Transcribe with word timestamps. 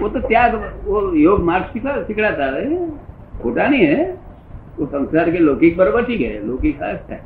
वो 0.00 0.08
तो 0.08 0.20
त्याग 0.20 0.54
वो 0.84 1.00
योग 1.14 1.42
मार्ग 1.44 1.64
सिखा 1.64 2.02
सिखलाता 2.02 2.44
है। 2.44 2.88
खोटा 3.42 3.66
नहीं 3.66 3.86
है। 3.86 4.04
वो 4.78 4.86
संसार 4.86 5.30
के 5.30 5.38
लौकिक 5.38 5.76
बराबर 5.76 6.04
ठीक 6.04 6.20
है। 6.20 6.46
लौकिक 6.46 6.82
अच्छा 6.82 7.14
है। 7.14 7.20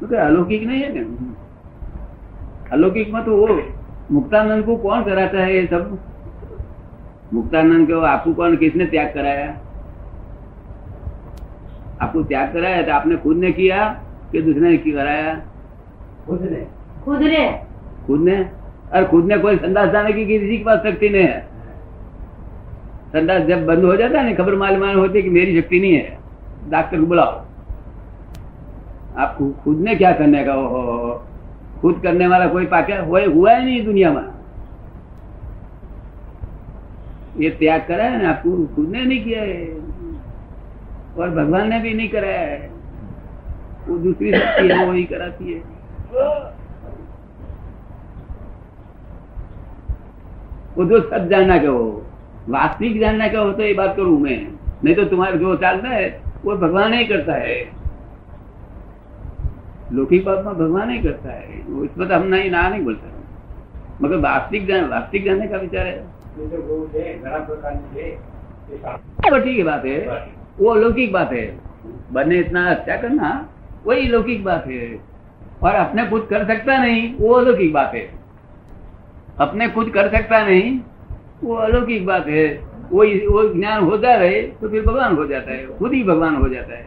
तो 0.00 0.16
अलौकिक 0.16 0.66
नहीं 0.66 0.82
है 0.82 0.92
ना 0.98 1.34
अलौकिक 2.72 3.12
में 3.14 3.24
तो 3.24 3.36
वो 3.36 3.60
मुक्तानंद 4.10 4.64
को 4.64 4.76
कौन 4.76 5.04
कराता 5.04 5.38
है 5.38 5.56
ये 5.56 5.66
सब? 5.66 5.98
मुक्तानंद 7.34 7.90
को 7.90 8.00
आपको 8.00 8.34
कौन 8.34 8.56
किसने 8.56 8.86
त्याग 8.86 9.12
कराया? 9.14 9.50
आपको 12.02 12.22
त्याग 12.22 12.52
कराया 12.52 12.82
तो 12.82 12.92
आपने 12.92 13.16
खुद 13.16 13.36
ने 13.36 13.52
किया 13.52 13.88
कि 14.32 14.42
दूसरे 14.42 14.60
ने 14.60 14.76
की 14.76 14.92
कराया? 14.92 15.34
खुद 16.26 16.42
ने। 16.42 16.66
खुद 17.04 17.20
ने? 17.20 17.46
खुद 18.06 18.20
ने? 18.20 18.50
और 18.94 19.04
खुद 19.04 19.24
ने 19.24 19.38
कोई 19.38 19.56
संदास 19.56 19.88
जाने 19.88 20.12
की 20.12 20.26
किसी 20.26 20.58
के 20.58 20.64
पास 20.64 20.78
शक्ति 20.78 21.08
नहीं 21.08 21.22
है। 21.22 21.48
संदास 23.12 23.42
जब 23.42 23.66
बंद 23.66 23.84
हो 23.84 23.96
जाता 23.96 24.20
है 24.20 24.28
ना, 24.28 24.34
खबर 24.34 24.54
मालूम 24.54 24.98
होती 24.98 25.18
है 25.18 25.22
कि 25.22 25.30
मेरी 25.30 25.60
शक्ति 25.60 25.80
नहीं 25.80 25.94
है। 25.94 26.18
डॉक्टर 26.68 27.00
को 27.00 27.06
बुलाओ। 27.06 27.44
आप 29.18 29.38
खुद 29.64 29.78
ने 29.78 29.94
क्या 29.94 30.12
करने 30.12 30.44
का 30.44 30.52
हो 30.52 31.24
खुद 31.80 32.00
करने 32.02 32.26
वाला 32.26 32.46
कोई 32.46 32.66
पाके 32.66 32.92
हुआ 32.92 33.54
ही 33.54 33.64
नहीं 33.64 33.84
दुनिया 33.84 34.12
में। 34.12 34.22
ये 37.38 37.50
त्याग 37.50 37.84
करा 37.88 38.04
है 38.04 38.22
ना, 38.22 38.30
आपको 38.30 38.66
खुद 38.66 38.88
ने 38.88 39.04
नहीं 39.04 39.24
किया 39.24 39.42
है। 39.42 39.66
और 41.18 41.30
भगवान 41.30 41.68
ने 41.68 41.78
भी 41.80 41.94
नहीं 41.94 42.08
कराया 42.08 42.40
है। 42.40 42.70
वो 43.88 43.98
दूसरी 43.98 44.32
शक्ति 44.32 44.68
है 44.68 44.86
वही 44.86 45.04
कराती 45.04 45.52
है। 45.52 45.60
वो 50.76 50.84
जो 50.84 51.10
सब 51.10 51.28
जाना 51.28 51.58
क्या 51.58 51.70
हो 51.70 51.99
वास्तविक 52.48 53.00
जानने 53.00 53.28
का 53.28 53.40
होता 53.40 53.62
है, 53.62 53.68
ये 53.68 53.74
बात 53.74 53.96
करूँ 53.96 54.20
मैं? 54.20 54.48
नहीं 54.84 54.94
तो 54.94 55.04
तुम्हारे 55.04 55.38
जो 55.38 55.56
चालता 55.56 55.88
है, 55.88 56.22
वो 56.44 56.56
भगवान 56.56 56.94
ही 56.94 57.04
करता 57.04 57.34
है। 57.34 57.70
लौकिक 59.92 60.24
बात 60.24 60.44
में 60.44 60.54
भगवान 60.54 60.90
ही 60.90 60.98
करता 60.98 61.32
है। 61.32 61.62
वो 61.68 61.84
इस 61.84 61.90
बात 61.98 62.10
हम 62.10 62.22
नहीं 62.22 62.50
ना 62.50 62.68
नहीं 62.68 62.84
बोलता 62.84 63.06
मगर 64.02 64.16
वास्तविक 64.16 64.66
जान, 64.66 64.84
वास्तविक 64.84 65.24
जानने 65.24 65.46
का 65.46 65.56
विचार 65.56 65.86
है। 65.86 66.04
हाँ, 68.86 69.40
ठीक 69.40 69.58
है, 69.58 69.64
बात 69.64 69.84
है। 69.84 70.06
वो 70.58 70.70
अलौकिक 70.70 71.12
बात 71.12 71.32
है। 71.32 71.58
बने 72.12 72.36
इतना 72.36 72.70
अच्छा 72.70 72.96
करना, 72.96 73.48
वही 73.86 74.08
अलौकिक 74.08 74.44
बात 74.44 74.66
है। 74.66 75.00
और 75.62 75.74
अपने 75.74 76.04
कुछ 76.04 76.28
कर 76.28 76.44
सकता 76.46 76.78
नहीं, 76.78 77.14
वो 77.14 77.34
अलौकिक 77.34 77.72
बात 77.72 77.94
है। 77.94 78.10
अपने 79.38 79.68
कुछ 79.68 79.90
कर 79.90 80.08
सकता 80.08 80.46
नहीं 80.46 80.80
वो 81.44 81.54
अलौकिक 81.54 82.06
बात 82.06 82.26
है। 82.28 82.46
वो 82.92 83.04
वो 83.30 83.54
ज्ञान 83.54 83.82
होता 83.82 84.14
रहे 84.14 84.42
तो 84.42 84.68
फिर 84.68 84.82
भगवान 84.86 85.16
हो 85.16 85.26
जाता 85.26 85.52
है। 85.52 85.66
खुद 85.66 85.92
ही 85.92 86.02
भगवान 86.04 86.34
हो 86.36 86.48
जाता 86.48 86.74
है। 86.74 86.86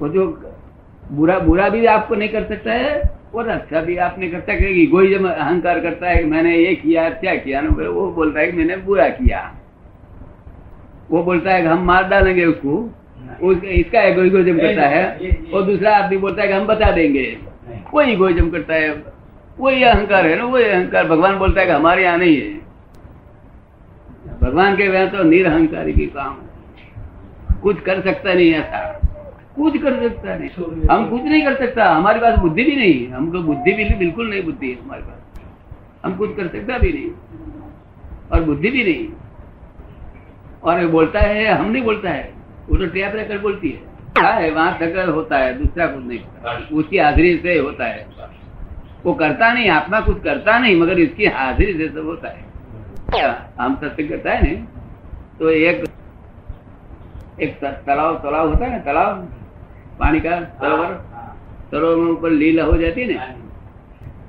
वो 0.00 0.08
जो 0.08 0.26
बुरा 1.12 1.38
बुरा 1.38 1.68
भी 1.68 1.86
आपको 1.86 2.14
नहीं 2.14 2.28
कर 2.28 2.44
सकता 2.44 2.72
है 2.72 3.02
और 3.34 3.48
अच्छा 3.48 3.80
भी 3.80 3.96
आप 3.96 4.16
नहीं 4.18 4.30
कर 4.30 4.40
सकते 4.40 4.68
इगोइज्म 4.82 5.28
अहंकार 5.28 5.80
करता 5.80 6.08
है 6.08 6.16
कि 6.16 6.24
मैंने 6.24 6.56
ये 6.56 6.74
किया 6.74 7.08
क्या 7.10 7.34
किया 7.34 7.60
ना 7.60 7.88
वो 7.88 8.10
बोलता 8.12 8.40
है 8.40 8.46
कि 8.46 8.56
मैंने 8.56 8.76
बुरा 8.76 9.08
किया। 9.08 9.54
वो 11.10 11.22
बोलता 11.22 11.52
है 11.52 11.62
कि 11.62 11.68
हम 11.68 11.84
मार 11.84 12.08
डालेंगे 12.08 12.44
उसको। 12.44 12.90
उस, 13.42 13.64
इसका 13.64 14.02
इगोइज्म 14.02 14.58
करता 14.58 14.86
है। 14.86 15.18
और 15.54 15.62
दूसरा 15.62 15.96
आदमी 15.96 16.16
बोलता 16.16 16.42
है 16.42 16.48
कि 16.48 16.54
हम 16.54 16.66
बता 16.66 16.90
देंगे। 16.90 17.38
कोई 17.92 18.06
इगोइज्म 18.06 18.50
करता 18.50 18.74
है। 18.74 19.17
वही 19.58 19.82
अहंकार 19.82 20.26
है 20.26 20.36
ना, 20.36 20.44
वही 20.44 20.64
अहंकार। 20.64 21.08
भगवान 21.08 21.38
बोलता 21.38 21.60
है 21.60 21.66
कि 21.66 21.72
हमारे 21.72 22.04
यहाँ 22.04 22.18
नहीं 22.18 22.36
है। 22.36 22.58
भगवान 24.42 24.76
के 24.76 24.82
यहाँ 24.82 25.08
तो 25.08 25.22
निरहंकारी 25.22 25.92
की 25.92 26.06
काम 26.06 26.38
कुछ 27.62 27.80
कर 27.80 28.00
सकता 28.00 28.34
नहीं 28.34 28.52
ऐसा। 28.52 29.00
कुछ 29.56 29.82
कर 29.82 30.08
सकता 30.08 30.36
नहीं। 30.36 30.88
हम 30.90 31.10
कुछ 31.10 31.22
नहीं 31.22 31.44
कर 31.44 31.54
सकता। 31.54 31.94
हमारे 31.94 32.20
पास 32.20 32.38
बुद्धि 32.38 32.64
भी 32.64 32.76
नहीं 32.76 33.06
है। 33.06 33.12
हमको 33.12 33.38
बुद्धि 33.38 33.72
भी 33.72 33.84
बिल्कुल 33.84 34.30
नहीं 34.30 34.42
बुद्धि 34.42 34.70
है 34.70 34.84
हमारे 34.84 35.02
पास। 35.02 35.40
हम 36.04 36.16
कुछ 36.16 36.36
कर 36.36 36.48
सकता 36.48 36.78
भी 36.78 36.92
नहीं। 36.92 37.10
और 38.32 38.44
बुद्धि 38.44 38.70
भी 38.70 38.84
नहीं। 38.84 39.08
और 40.62 40.86
बोलता 40.86 41.20
है, 41.20 41.46
हम 41.46 41.70
नहीं 41.70 41.82
बोलता 41.82 42.10
है। 42.10 42.32
वो 42.68 42.76
तो 42.76 42.86
टैप 42.86 43.12
रहकर 43.14 43.38
बोलती 43.38 43.70
है। 43.70 43.88
है? 44.24 44.50
वहाँ 44.50 44.78
टक्कर 44.82 45.08
होता 45.08 45.38
है, 45.38 45.58
दूसरा 45.58 45.86
कुछ 45.86 46.04
नहीं। 46.04 46.20
उसकी 46.72 46.98
हाजिरी 46.98 47.36
से 47.36 47.58
होता 47.58 47.84
है। 47.84 48.06
वो 49.04 49.12
करता 49.14 49.52
नहीं, 49.52 49.68
आत्मा 49.70 50.00
कुछ 50.00 50.22
करता 50.22 50.58
नहीं, 50.58 50.76
मगर 50.76 50.98
इसकी 50.98 51.26
हाजिरी 51.28 51.72
से 51.74 51.88
सब 51.90 52.06
होता 52.06 52.28
है। 52.28 52.46
हम 53.58 53.74
सत्संग 53.76 54.08
करता 54.08 54.32
है 54.32 54.42
ना 54.44 54.66
तो 55.38 55.50
एक 55.50 55.84
एक 57.40 57.58
तालाब 57.62 58.16
तालाब 58.22 58.48
होता 58.48 58.64
है 58.64 58.70
ना 58.72 58.78
तालाब 58.84 59.28
पानी 59.98 60.20
का 60.20 60.40
सरोवर। 60.56 60.94
सरोवर 61.70 61.96
में 61.96 62.10
ऊपर 62.10 62.30
लीला 62.32 62.64
हो 62.64 62.76
जाती 62.76 63.00
है 63.02 63.14
ना। 63.14 63.26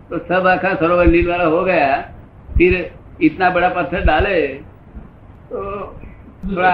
तो 0.09 0.17
सब 0.25 0.47
आखा 0.47 0.73
सरोवर 0.75 1.07
लील 1.07 1.29
वाला 1.29 1.43
हो 1.45 1.63
गया, 1.63 2.01
फिर 2.57 2.91
इतना 3.21 3.49
बड़ा 3.49 3.69
पत्थर 3.71 4.05
डाले 4.05 4.47
तो 5.49 5.59
थोड़ा 6.45 6.73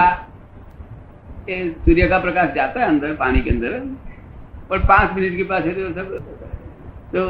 सूर्य 1.48 2.06
का 2.08 2.18
प्रकाश 2.18 2.54
जाता 2.54 2.80
है 2.80 2.86
अंदर, 2.86 3.14
पानी 3.16 3.40
के 3.40 3.50
अंदर। 3.50 3.80
और 4.70 4.78
पाँच 4.86 5.12
मिनट 5.12 5.36
के 5.36 5.44
पास 5.44 5.64
है 5.64 5.74
तो 5.74 5.92
सब 5.94 6.08
तो 7.12 7.20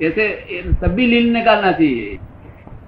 जैसे 0.00 0.28
ये 0.52 0.62
सब 0.74 0.94
भी 0.94 1.06
लील 1.06 1.32
निकालना 1.32 1.72
चाहिए 1.72 2.16